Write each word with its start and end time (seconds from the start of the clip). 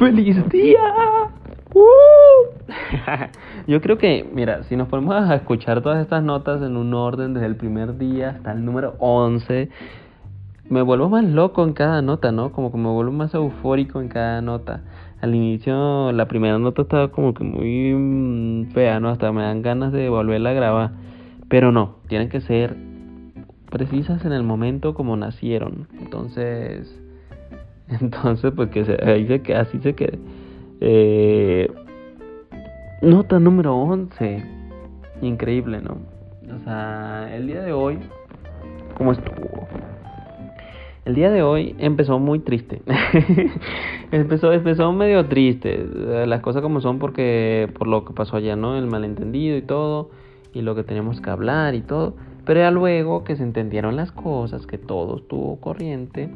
¡Feliz 0.00 0.48
día! 0.48 0.94
¡Uh! 1.74 1.82
Yo 3.66 3.82
creo 3.82 3.98
que, 3.98 4.26
mira, 4.32 4.62
si 4.62 4.74
nos 4.74 4.88
ponemos 4.88 5.14
a 5.14 5.34
escuchar 5.34 5.82
todas 5.82 6.00
estas 6.00 6.22
notas 6.22 6.62
en 6.62 6.78
un 6.78 6.94
orden 6.94 7.34
desde 7.34 7.44
el 7.44 7.56
primer 7.56 7.98
día 7.98 8.30
hasta 8.30 8.52
el 8.52 8.64
número 8.64 8.94
11, 8.98 9.68
me 10.70 10.80
vuelvo 10.80 11.10
más 11.10 11.24
loco 11.24 11.64
en 11.64 11.74
cada 11.74 12.00
nota, 12.00 12.32
¿no? 12.32 12.50
Como 12.50 12.72
que 12.72 12.78
me 12.78 12.88
vuelvo 12.88 13.12
más 13.12 13.34
eufórico 13.34 14.00
en 14.00 14.08
cada 14.08 14.40
nota. 14.40 14.80
Al 15.20 15.34
inicio, 15.34 16.12
la 16.12 16.26
primera 16.28 16.58
nota 16.58 16.80
estaba 16.80 17.08
como 17.12 17.34
que 17.34 17.44
muy 17.44 17.92
mm, 17.92 18.72
fea, 18.72 19.00
¿no? 19.00 19.10
Hasta 19.10 19.30
me 19.32 19.42
dan 19.42 19.60
ganas 19.60 19.92
de 19.92 20.08
volverla 20.08 20.48
a 20.48 20.54
grabar. 20.54 20.90
Pero 21.50 21.72
no, 21.72 21.96
tienen 22.08 22.30
que 22.30 22.40
ser 22.40 22.74
precisas 23.70 24.24
en 24.24 24.32
el 24.32 24.44
momento 24.44 24.94
como 24.94 25.14
nacieron. 25.18 25.88
Entonces, 26.00 26.98
entonces, 28.00 28.52
pues 28.54 28.70
que 28.70 28.84
se, 28.84 28.96
ahí 29.04 29.26
se 29.26 29.54
así 29.54 29.78
se 29.78 29.94
quede. 29.94 30.18
Eh, 30.80 31.70
nota 33.02 33.38
número 33.38 33.76
11. 33.76 34.44
Increíble, 35.22 35.80
¿no? 35.80 35.98
O 36.54 36.64
sea, 36.64 37.28
el 37.34 37.46
día 37.46 37.62
de 37.62 37.72
hoy, 37.72 37.98
¿cómo 38.96 39.12
estuvo? 39.12 39.68
El 41.04 41.14
día 41.14 41.30
de 41.30 41.42
hoy 41.42 41.74
empezó 41.78 42.18
muy 42.18 42.38
triste. 42.40 42.82
empezó, 44.12 44.52
empezó 44.52 44.92
medio 44.92 45.26
triste. 45.26 45.84
Las 46.26 46.40
cosas 46.40 46.62
como 46.62 46.80
son 46.80 46.98
porque 46.98 47.68
por 47.78 47.88
lo 47.88 48.04
que 48.04 48.12
pasó 48.12 48.36
allá, 48.36 48.56
¿no? 48.56 48.76
El 48.76 48.86
malentendido 48.86 49.56
y 49.56 49.62
todo. 49.62 50.10
Y 50.52 50.62
lo 50.62 50.74
que 50.74 50.84
teníamos 50.84 51.20
que 51.20 51.30
hablar 51.30 51.74
y 51.74 51.82
todo. 51.82 52.14
Pero 52.44 52.60
ya 52.60 52.70
luego 52.70 53.24
que 53.24 53.36
se 53.36 53.42
entendieron 53.42 53.96
las 53.96 54.12
cosas, 54.12 54.66
que 54.66 54.78
todo 54.78 55.18
estuvo 55.18 55.60
corriente, 55.60 56.28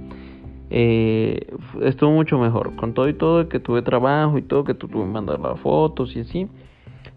eh, 0.70 1.46
estuvo 1.82 2.10
mucho 2.10 2.38
mejor. 2.38 2.74
Con 2.76 2.94
todo 2.94 3.08
y 3.08 3.14
todo, 3.14 3.48
que 3.48 3.60
tuve 3.60 3.82
trabajo 3.82 4.38
y 4.38 4.42
todo, 4.42 4.64
que 4.64 4.74
tuve 4.74 4.92
que 4.92 5.04
mandar 5.04 5.40
las 5.40 5.60
fotos 5.60 6.14
y 6.16 6.20
así. 6.20 6.48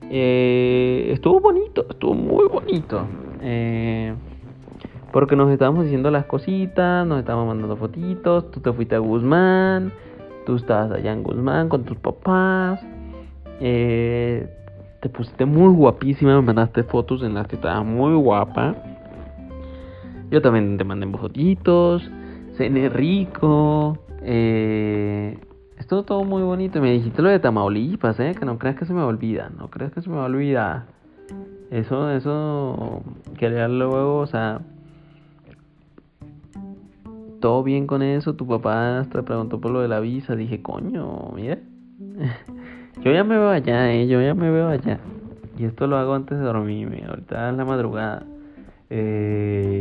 Eh, 0.09 1.09
estuvo 1.13 1.39
bonito, 1.39 1.85
estuvo 1.89 2.13
muy 2.13 2.47
bonito. 2.47 3.05
Eh, 3.41 4.13
porque 5.11 5.35
nos 5.35 5.49
estábamos 5.51 5.85
diciendo 5.85 6.11
las 6.11 6.25
cositas, 6.25 7.05
nos 7.07 7.19
estábamos 7.19 7.47
mandando 7.47 7.75
fotitos. 7.75 8.51
Tú 8.51 8.59
te 8.59 8.71
fuiste 8.71 8.95
a 8.95 8.99
Guzmán, 8.99 9.91
tú 10.45 10.55
estabas 10.55 10.91
allá 10.91 11.11
en 11.11 11.23
Guzmán 11.23 11.69
con 11.69 11.83
tus 11.83 11.97
papás. 11.97 12.79
Eh, 13.59 14.47
te 15.01 15.09
pusiste 15.09 15.45
muy 15.45 15.73
guapísima, 15.73 16.35
me 16.35 16.41
mandaste 16.41 16.83
fotos 16.83 17.23
en 17.23 17.33
las 17.33 17.47
que 17.47 17.55
estabas 17.55 17.85
muy 17.85 18.15
guapa. 18.15 18.75
Yo 20.29 20.41
también 20.41 20.77
te 20.77 20.83
mandé 20.83 21.07
fotitos, 21.17 22.09
cené 22.57 22.89
rico, 22.89 23.97
eh, 24.23 25.39
estuvo 25.77 26.03
todo 26.03 26.23
muy 26.23 26.41
bonito. 26.41 26.81
Me 26.81 26.91
dijiste 26.91 27.21
lo 27.21 27.29
de 27.29 27.39
Tamaulipas, 27.39 28.19
eh, 28.19 28.35
que 28.37 28.45
no 28.45 28.57
creas 28.57 28.75
que 28.75 28.85
se 28.85 28.93
me 28.93 29.01
olvida, 29.01 29.49
no 29.57 29.69
creas 29.69 29.91
que 29.93 30.01
se 30.01 30.09
me 30.09 30.17
olvida. 30.17 30.87
Eso, 31.69 32.09
eso, 32.11 33.03
quería 33.37 33.67
luego, 33.67 34.17
o 34.19 34.27
sea, 34.27 34.61
todo 37.39 37.63
bien 37.63 37.87
con 37.87 38.01
eso. 38.01 38.35
Tu 38.35 38.47
papá 38.47 38.99
hasta 38.99 39.23
preguntó 39.23 39.59
por 39.59 39.71
lo 39.71 39.81
de 39.81 39.87
la 39.87 39.99
visa. 39.99 40.35
Dije, 40.35 40.61
coño, 40.61 41.31
mira. 41.35 41.59
Yo 43.03 43.11
ya 43.11 43.23
me 43.23 43.37
veo 43.37 43.49
allá, 43.49 43.93
eh. 43.93 44.07
Yo 44.07 44.21
ya 44.21 44.33
me 44.33 44.49
veo 44.49 44.69
allá. 44.69 44.99
Y 45.57 45.65
esto 45.65 45.87
lo 45.87 45.97
hago 45.97 46.13
antes 46.13 46.37
de 46.37 46.43
dormirme. 46.43 47.03
Ahorita 47.07 47.49
es 47.49 47.57
la 47.57 47.65
madrugada. 47.65 48.25
Eh, 48.89 49.76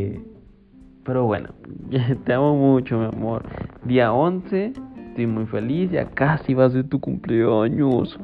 te 2.24 2.32
amo 2.32 2.56
mucho, 2.56 2.98
mi 2.98 3.06
amor. 3.06 3.44
Día 3.84 4.12
11, 4.12 4.72
estoy 5.08 5.26
muy 5.26 5.46
feliz. 5.46 5.90
Ya 5.90 6.06
casi 6.06 6.54
va 6.54 6.64
a 6.64 6.70
ser 6.70 6.88
tu 6.88 7.00
cumpleaños. 7.00 8.18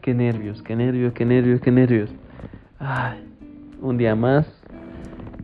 Qué 0.00 0.14
nervios, 0.14 0.62
qué 0.62 0.76
nervios, 0.76 1.12
qué 1.12 1.24
nervios, 1.24 1.60
qué 1.60 1.70
nervios. 1.70 2.10
Ay, 2.78 3.18
un 3.80 3.98
día 3.98 4.14
más 4.14 4.46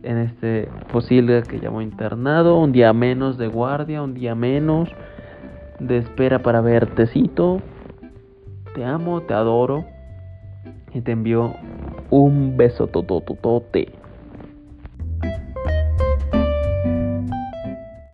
en 0.03 0.19
este 0.19 0.69
posible 0.91 1.43
que 1.43 1.59
llamo 1.59 1.83
internado. 1.83 2.59
Un 2.59 2.73
día 2.73 2.93
menos 2.93 3.37
de 3.37 3.49
guardia, 3.49 4.03
un 4.03 4.15
día 4.15 4.35
menos 4.35 4.89
de 5.79 5.99
espera 5.99 6.43
para 6.43 6.61
vertecito. 6.61 7.61
Te 8.75 8.85
amo, 8.85 9.23
te 9.23 9.35
adoro. 9.35 9.85
Y 10.95 11.01
te 11.01 11.13
envío 11.13 11.55
un 12.11 12.57
beso 12.57 12.87
tototote. 12.87 14.02